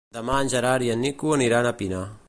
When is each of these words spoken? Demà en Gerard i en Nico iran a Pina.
Demà 0.17 0.37
en 0.45 0.49
Gerard 0.53 0.87
i 0.87 0.91
en 0.95 1.05
Nico 1.07 1.37
iran 1.51 1.71
a 1.71 1.77
Pina. 1.85 2.05